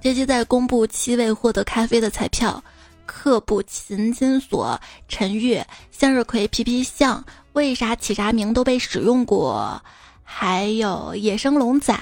[0.00, 2.62] 这期在公布七位获得咖啡的彩票：
[3.06, 7.24] 克布琴金锁、陈月、向日葵、皮皮象。
[7.52, 9.80] 为啥起啥名都被使用过？
[10.34, 11.94] 还有野生龙仔、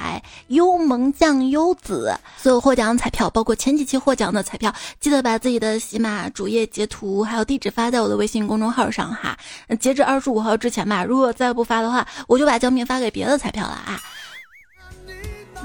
[0.47, 9.37] 幽萌酱优子，所有获奖彩票，包括前几期获奖的彩票，记得把自己的喜马主页截图，还有地址发在我的微信公众号上哈。
[9.79, 14.01] 截至二十五号之前吧，如果再不发的话，我就把奖品发给别的彩票了啊。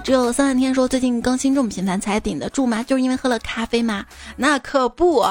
[0.03, 2.83] 只有三万天说最近更新这么频繁，才顶得住吗？
[2.83, 4.05] 就是因为喝了咖啡吗？
[4.35, 5.25] 那可不，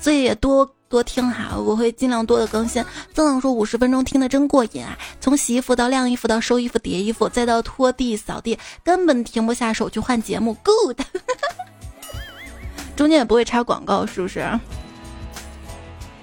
[0.00, 0.73] 所以多。
[0.88, 2.84] 多听哈，我会尽量多的更新。
[3.12, 4.96] 曾总说五十分钟听的真过瘾啊！
[5.20, 10.54] 从洗衣服到晾衣服到收衣服叠衣服，再到拖地扫地，根本停不下手去换节目。
[10.62, 11.00] Good，
[12.94, 14.40] 中间也不会插广告，是不是？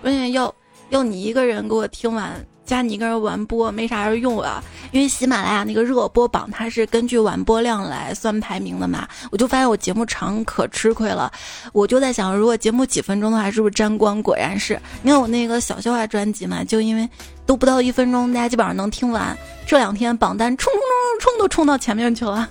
[0.02, 0.54] 关键要
[0.90, 2.46] 要你一个人给我听完。
[2.72, 11.30] 加你一个人完播没啥用啊，因为喜马拉雅那个热播榜它是根据完播量来算排名的嘛，我就发现我节目长可吃亏了，
[11.74, 14.24] 我就在想，如果节目几分钟的话，是不是沾光？
[14.24, 17.10] 果然是，你看我那个小笑话专辑嘛，就因为
[17.46, 19.38] 都不到一分钟，大家基本上能听完。
[19.66, 22.50] 这两天榜单冲冲冲冲冲都冲到前面去了。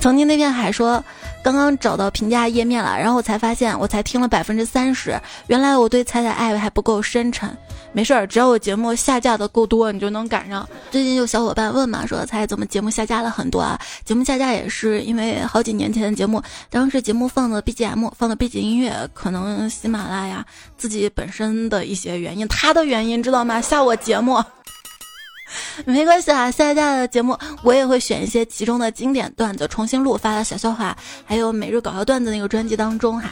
[0.00, 1.02] 曾经那片海说，
[1.44, 7.56] 刚刚找到评价页面了，然后我才发现，我才听了百分之三十，原来我对彩彩爱还不够深沉。
[7.92, 10.68] 没事儿，只要我节目下架的够多，你就能赶上。
[10.90, 13.78] 最近有小伙伴问嘛，说猜怎么节目下架了很多啊？
[14.04, 20.44] 节目下架也是因为好几年前的节目，当时节目放的 BGM 放的背景音乐，可能喜马拉雅
[20.76, 23.60] 自己本身的一些原因，他的原因知道吗？
[23.62, 24.25] 下我节目
[25.84, 33.30] 没关系啊，下架的节目我也会选一些其中的经典段子重新录发到小笑话，还有每日搞笑段子那个专辑当中哈，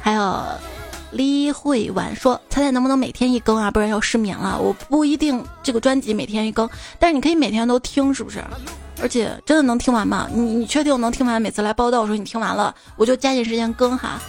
[0.00, 0.42] 还有。
[1.12, 3.68] 李慧婉说：“猜猜能不能每天一更啊？
[3.68, 4.56] 不然要失眠了。
[4.60, 8.40] 我不一定这个专辑每天一更，但是你可以每天都听，是不是？
[9.02, 10.28] 而且真的能听完吗？
[10.32, 11.42] 你你确定能听完？
[11.42, 14.20] 每次来报道，的时候你听完了，我就加紧时间更哈。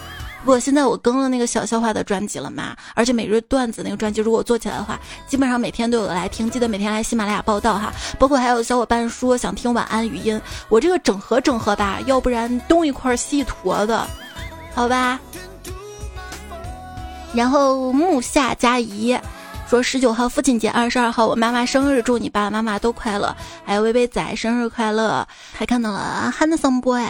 [0.44, 6.50] 不过现在我更了那个小笑话的专辑了嘛，而且每日段子那个专辑，如果做起来的话，基本上每天都有来听。
[6.50, 7.92] 记得每天来喜马拉雅报道哈。
[8.18, 14.04] 包括还有小伙伴说想听晚安语音，我这个整合整合吧，要不然东一块西一坨的，
[14.74, 15.20] 好吧？”
[17.32, 19.18] 然后木下佳怡
[19.66, 23.34] 说十九号父亲节，二十二号我妈妈生日，祝你爸爸妈妈都快乐。
[23.64, 27.02] 还有微微仔生日快乐，还看到了 handsome boy，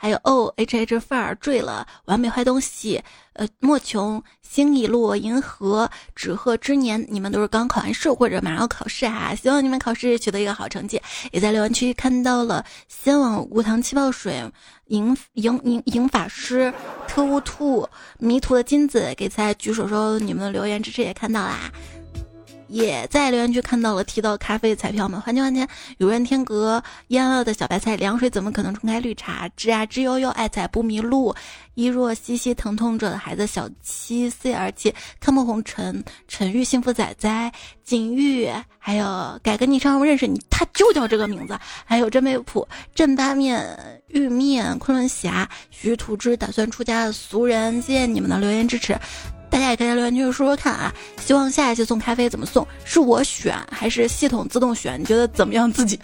[0.00, 11.02] 还有 o h h 范儿坠了，完美坏东西，呃莫琼星已落银河纸鹤之年，你们都是刚考完试或者马上要考试哈，希望你们考试取得一个好成绩。
[11.32, 14.48] 也在留言区看到了仙网无糖气泡水。
[14.86, 16.72] 银银银银法师
[17.06, 17.86] 特务兔
[18.18, 21.70] 迷途的金子给在举手说你们的留言支持也看到啦，
[22.68, 25.66] 也在留言区看到了提到咖啡彩票们，环境环境
[25.96, 29.48] 有人天阁腌了的小白菜凉水怎么可能冲开绿茶？
[29.56, 31.34] 吱啊吱悠悠爱彩不迷路，
[31.74, 37.52] 一若兮兮疼痛着的孩子小七 C 二七看破红尘陈玉幸福仔仔
[37.82, 38.48] 锦玉
[38.78, 43.78] 还有改个昵称认识你他就叫这个名字，还有真美普镇八面。
[44.08, 48.98] 玉面昆仑侠徐图之打算出家的俗人，谢谢你们的留言支持，
[49.50, 50.92] 大家也可以在留言区说说看啊。
[51.20, 52.66] 希望下一期送咖啡怎么送？
[52.84, 55.00] 是我选还是系统自动选？
[55.00, 55.70] 你觉得怎么样？
[55.72, 55.98] 自己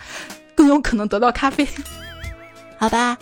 [0.54, 1.66] 更有可能得到咖啡？
[2.76, 3.16] 好吧，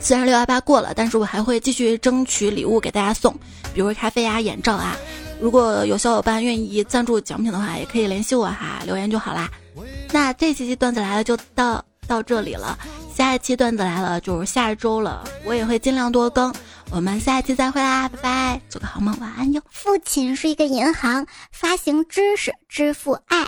[0.00, 3.34] 虽然六幺八过了，但是我还会继续争取礼物给大家送，
[3.72, 4.96] 比如咖啡啊、眼罩啊。
[5.40, 9.50] 如果有小伙伴愿意赞助奖品的话，也可以联系我哈，留言就好啦。
[10.12, 12.78] 那这期段子来了就到到这里了。
[13.14, 16.52] 下一期段子来了，就是下周了，我也会尽量多更。
[16.90, 19.62] 我们下一期再会啦，拜拜，做个好梦，晚安哟。
[19.70, 23.46] 父亲是一个银行，发行知识，支付爱。